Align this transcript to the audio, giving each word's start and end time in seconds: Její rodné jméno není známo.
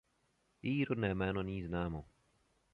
Její 0.61 0.85
rodné 0.85 1.15
jméno 1.15 1.43
není 1.43 1.63
známo. 1.63 2.05